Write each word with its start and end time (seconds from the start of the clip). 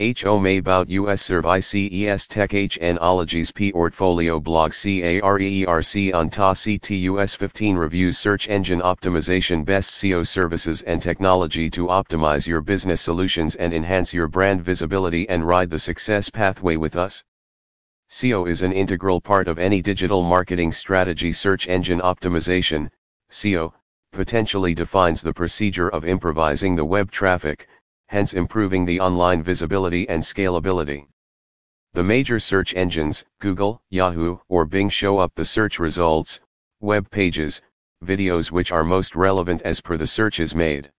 HO 0.00 0.38
May 0.38 0.56
about 0.56 0.88
US 0.88 1.20
Serve 1.20 1.44
ICES 1.44 2.26
Tech 2.26 2.52
HNologies 2.52 3.52
P 3.52 3.70
Portfolio 3.70 4.40
Blog 4.40 4.72
CAREERC 4.72 6.14
on 6.14 6.30
TA 6.30 6.54
CTUS 6.54 7.36
15 7.36 7.76
Reviews 7.76 8.16
Search 8.16 8.48
Engine 8.48 8.80
Optimization 8.80 9.62
Best 9.62 9.90
SEO 10.02 10.26
Services 10.26 10.80
and 10.80 11.02
Technology 11.02 11.68
to 11.68 11.88
Optimize 11.88 12.46
Your 12.46 12.62
Business 12.62 13.02
Solutions 13.02 13.56
and 13.56 13.74
Enhance 13.74 14.14
Your 14.14 14.26
Brand 14.26 14.62
Visibility 14.62 15.28
and 15.28 15.46
Ride 15.46 15.68
the 15.68 15.78
Success 15.78 16.30
Pathway 16.30 16.76
with 16.76 16.96
us. 16.96 17.22
SEO 18.08 18.48
is 18.48 18.62
an 18.62 18.72
integral 18.72 19.20
part 19.20 19.48
of 19.48 19.58
any 19.58 19.82
digital 19.82 20.22
marketing 20.22 20.72
strategy. 20.72 21.30
Search 21.30 21.68
Engine 21.68 22.00
Optimization, 22.00 22.90
SEO, 23.30 23.74
potentially 24.12 24.74
defines 24.74 25.20
the 25.20 25.34
procedure 25.34 25.90
of 25.90 26.06
improvising 26.06 26.74
the 26.74 26.86
web 26.86 27.10
traffic 27.10 27.68
hence 28.10 28.34
improving 28.34 28.84
the 28.84 28.98
online 28.98 29.40
visibility 29.40 30.08
and 30.08 30.20
scalability. 30.20 31.06
The 31.92 32.02
major 32.02 32.40
search 32.40 32.74
engines, 32.74 33.24
Google, 33.38 33.82
Yahoo, 33.88 34.38
or 34.48 34.64
Bing 34.64 34.88
show 34.88 35.18
up 35.18 35.32
the 35.36 35.44
search 35.44 35.78
results, 35.78 36.40
web 36.80 37.08
pages, 37.12 37.62
videos 38.04 38.50
which 38.50 38.72
are 38.72 38.82
most 38.82 39.14
relevant 39.14 39.62
as 39.62 39.80
per 39.80 39.96
the 39.96 40.08
search 40.08 40.40
is 40.40 40.56
made. 40.56 40.90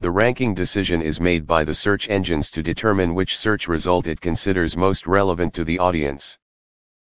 The 0.00 0.10
ranking 0.10 0.54
decision 0.54 1.02
is 1.02 1.20
made 1.20 1.46
by 1.46 1.64
the 1.64 1.74
search 1.74 2.08
engines 2.08 2.50
to 2.52 2.62
determine 2.62 3.14
which 3.14 3.36
search 3.36 3.68
result 3.68 4.06
it 4.06 4.22
considers 4.22 4.74
most 4.74 5.06
relevant 5.06 5.52
to 5.52 5.64
the 5.64 5.78
audience. 5.78 6.38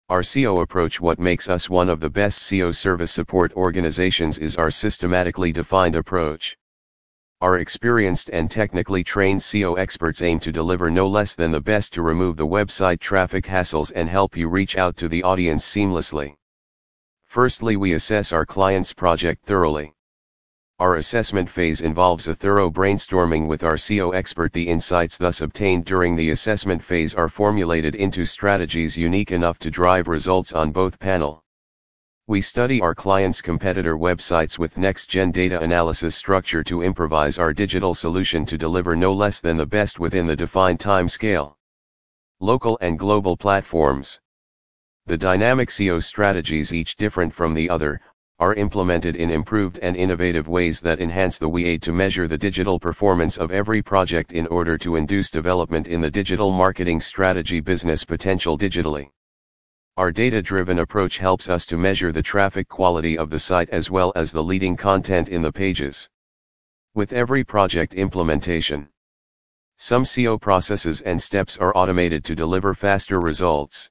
Our 0.08 0.22
SEO 0.22 0.62
approach 0.62 1.02
What 1.02 1.20
makes 1.20 1.50
us 1.50 1.70
one 1.70 1.90
of 1.90 2.00
the 2.00 2.10
best 2.10 2.42
SEO 2.44 2.74
service 2.74 3.12
support 3.12 3.52
organizations 3.58 4.38
is 4.38 4.56
our 4.56 4.72
systematically 4.72 5.52
defined 5.52 5.98
approach. 5.98 6.56
Our 7.42 7.56
experienced 7.56 8.30
and 8.34 8.52
technically 8.52 9.02
trained 9.02 9.40
SEO 9.40 9.80
experts 9.80 10.22
aim 10.22 10.42
to 10.42 10.52
deliver 10.52 10.92
no 10.92 11.08
less 11.08 11.36
than 11.36 11.52
the 11.52 11.62
best 11.62 11.94
to 11.94 12.02
remove 12.02 12.36
the 12.36 12.46
website 12.46 13.00
traffic 13.00 13.46
hassles 13.46 13.92
and 13.92 14.10
help 14.10 14.36
you 14.36 14.50
reach 14.50 14.76
out 14.76 14.98
to 14.98 15.08
the 15.08 15.24
audience 15.24 15.64
seamlessly. 15.66 16.36
Firstly, 17.28 17.78
we 17.78 17.94
assess 17.94 18.34
our 18.34 18.46
client's 18.46 18.92
project 18.92 19.46
thoroughly. 19.46 19.94
Our 20.80 20.98
assessment 20.98 21.50
phase 21.50 21.80
involves 21.80 22.28
a 22.28 22.36
thorough 22.36 22.70
brainstorming 22.70 23.48
with 23.48 23.64
our 23.64 23.76
SEO 23.76 24.14
expert. 24.14 24.52
The 24.52 24.68
insights 24.68 25.18
thus 25.18 25.40
obtained 25.40 25.86
during 25.86 26.18
the 26.18 26.32
assessment 26.32 26.84
phase 26.84 27.14
are 27.14 27.30
formulated 27.30 27.96
into 27.96 28.26
strategies 28.26 28.98
unique 28.98 29.32
enough 29.32 29.60
to 29.60 29.72
drive 29.72 30.10
results 30.10 30.52
on 30.52 30.72
both 30.74 31.00
panel. 31.00 31.42
We 32.30 32.42
study 32.42 32.80
our 32.80 32.94
clients' 32.94 33.42
competitor 33.42 33.98
websites 33.98 34.60
with 34.60 34.78
next-gen 34.78 35.32
data 35.32 35.60
analysis 35.62 36.16
structure 36.16 36.64
to 36.66 36.84
improvise 36.84 37.40
our 37.40 37.54
digital 37.54 37.96
solution 37.96 38.46
to 38.46 38.56
deliver 38.56 38.96
no 38.96 39.12
less 39.14 39.42
than 39.42 39.58
the 39.58 39.66
best 39.66 40.00
within 40.00 40.28
the 40.28 40.36
defined 40.36 40.80
time 40.80 41.08
scale. 41.08 41.58
Local 42.40 42.78
and 42.82 43.00
global 43.00 43.36
platforms. 43.36 44.20
The 45.08 45.18
dynamic 45.18 45.70
SEO 45.70 46.04
strategies 46.04 46.72
each 46.72 46.98
different 46.98 47.34
from 47.34 47.56
the 47.56 47.68
other, 47.68 48.00
are 48.38 48.54
implemented 48.54 49.16
in 49.16 49.32
improved 49.32 49.80
and 49.80 49.98
innovative 49.98 50.48
ways 50.48 50.80
that 50.82 51.00
enhance 51.00 51.40
the 51.40 51.50
aid 51.66 51.82
to 51.82 51.92
measure 51.92 52.28
the 52.28 52.38
digital 52.38 52.80
performance 52.80 53.38
of 53.40 53.50
every 53.50 53.82
project 53.82 54.34
in 54.34 54.46
order 54.46 54.78
to 54.78 54.98
induce 54.98 55.32
development 55.32 55.88
in 55.88 56.00
the 56.00 56.12
digital 56.12 56.52
marketing 56.52 57.00
strategy 57.00 57.60
business 57.60 58.04
potential 58.04 58.56
digitally. 58.56 59.10
Our 60.00 60.14
data-driven 60.14 60.80
approach 60.80 61.18
helps 61.18 61.50
us 61.50 61.66
to 61.66 61.76
measure 61.76 62.14
the 62.14 62.24
traffic 62.24 62.70
quality 62.70 63.18
of 63.18 63.30
the 63.30 63.38
site 63.38 63.70
as 63.70 63.92
well 63.92 64.14
as 64.16 64.32
the 64.32 64.42
leading 64.42 64.78
content 64.78 65.28
in 65.28 65.42
the 65.42 65.52
pages. 65.52 66.08
With 66.96 67.12
every 67.12 67.44
project 67.44 67.94
implementation, 67.94 68.88
some 69.76 70.06
SEO 70.06 70.40
processes 70.40 71.02
and 71.02 71.22
steps 71.22 71.58
are 71.58 71.76
automated 71.76 72.24
to 72.24 72.34
deliver 72.34 72.74
faster 72.74 73.20
results. 73.20 73.90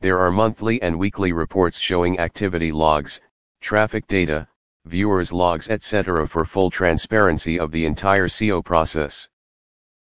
There 0.00 0.18
are 0.18 0.30
monthly 0.30 0.82
and 0.82 0.98
weekly 0.98 1.32
reports 1.32 1.78
showing 1.78 2.18
activity 2.18 2.70
logs, 2.70 3.22
traffic 3.62 4.06
data, 4.06 4.46
viewers 4.84 5.32
logs 5.32 5.70
etc. 5.70 6.28
for 6.28 6.44
full 6.44 6.68
transparency 6.68 7.58
of 7.58 7.72
the 7.72 7.86
entire 7.86 8.28
SEO 8.28 8.62
process. 8.62 9.30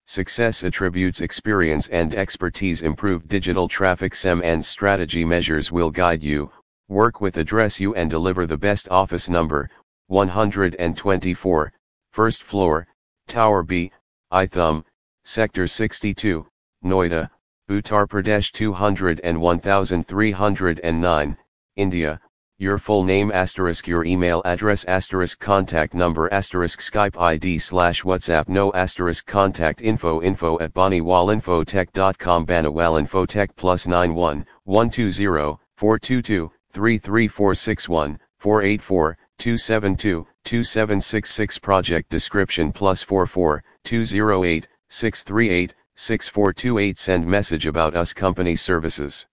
Success 0.09 0.63
attributes 0.63 1.19
experience 1.19 1.89
and 1.89 2.15
expertise. 2.15 2.81
Improved 2.81 3.27
digital 3.27 3.67
traffic. 3.67 4.15
SEM 4.15 4.41
and 4.41 4.63
strategy 4.63 5.25
measures 5.25 5.69
will 5.69 5.91
guide 5.91 6.23
you, 6.23 6.49
work 6.87 7.19
with 7.19 7.35
address 7.35 7.77
you 7.77 7.93
and 7.93 8.09
deliver 8.09 8.47
the 8.47 8.57
best 8.57 8.87
office 8.87 9.27
number, 9.27 9.69
124, 10.07 11.73
first 12.13 12.41
floor, 12.41 12.87
Tower 13.27 13.63
B, 13.63 13.91
Ithum, 14.31 14.85
Sector 15.25 15.67
62, 15.67 16.47
Noida, 16.85 17.29
Uttar 17.69 18.07
Pradesh 18.07 18.49
201,309, 18.53 21.37
India, 21.75 22.21
your 22.59 22.79
full 22.79 23.03
name 23.03 23.31
asterisk 23.31 23.87
your 23.87 24.03
email 24.03 24.41
address 24.43 24.83
asterisk 24.85 25.39
contact 25.39 25.93
number 25.93 26.27
asterisk 26.33 26.79
Skype 26.79 27.15
ID 27.15 27.59
slash 27.59 28.01
WhatsApp 28.01 28.49
no 28.49 28.73
asterisk 28.73 29.27
contact 29.27 29.79
info 29.79 30.23
info 30.23 30.57
at 30.59 30.73
baniwalinfotech.com 30.73 32.47
baniwalinfotech 32.47 33.49
plus 33.55 33.85
91 33.85 34.43
120 34.63 35.59
422 35.75 36.51
33461 36.71 38.19
484 38.37 39.17
272 39.37 40.27
2766 40.43 41.59
project 41.59 42.09
description 42.09 42.71
plus 42.71 43.03
44 43.03 43.63
208 43.83 44.67
638 44.89 45.75
6428 45.93 46.97
send 46.97 47.27
message 47.27 47.67
about 47.67 47.95
us 47.95 48.13
company 48.13 48.55
services 48.55 49.27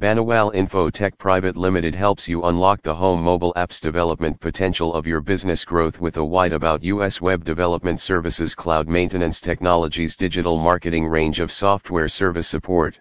Baniwal 0.00 0.52
Infotech 0.54 1.16
Private 1.16 1.56
Limited 1.56 1.94
helps 1.94 2.26
you 2.26 2.42
unlock 2.44 2.82
the 2.82 2.94
home 2.94 3.22
mobile 3.22 3.52
apps 3.56 3.80
development 3.80 4.40
potential 4.40 4.94
of 4.94 5.06
your 5.06 5.20
business 5.20 5.64
growth 5.64 6.00
with 6.00 6.16
a 6.16 6.24
wide 6.24 6.52
about 6.52 6.82
US 6.82 7.20
web 7.20 7.44
development 7.44 8.00
services, 8.00 8.54
cloud 8.54 8.88
maintenance 8.88 9.38
technologies, 9.38 10.16
digital 10.16 10.58
marketing 10.58 11.06
range 11.06 11.38
of 11.38 11.52
software 11.52 12.08
service 12.08 12.48
support. 12.48 12.98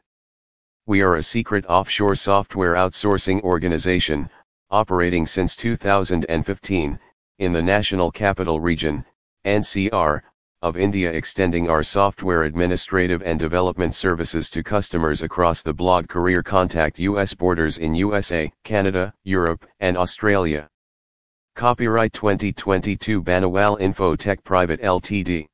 We 0.85 1.01
are 1.01 1.15
a 1.15 1.23
secret 1.23 1.65
offshore 1.67 2.15
software 2.15 2.75
outsourcing 2.75 3.41
organization, 3.41 4.29
operating 4.69 5.25
since 5.25 5.55
2015, 5.55 6.99
in 7.39 7.53
the 7.53 7.61
National 7.61 8.11
Capital 8.11 8.59
Region, 8.59 9.03
NCR, 9.45 10.21
of 10.61 10.77
India 10.77 11.11
extending 11.11 11.69
our 11.69 11.83
software 11.83 12.43
administrative 12.43 13.23
and 13.23 13.39
development 13.39 13.95
services 13.95 14.49
to 14.49 14.61
customers 14.61 15.23
across 15.23 15.61
the 15.61 15.73
blog 15.73 16.07
career 16.07 16.43
contact 16.43 16.99
US 16.99 17.33
borders 17.33 17.77
in 17.79 17.95
USA, 17.95 18.51
Canada, 18.63 19.13
Europe, 19.23 19.65
and 19.79 19.97
Australia. 19.97 20.69
Copyright 21.55 22.13
2022 22.13 23.21
Baniwal 23.21 23.79
Infotech 23.79 24.43
Private 24.43 24.81
Ltd. 24.81 25.47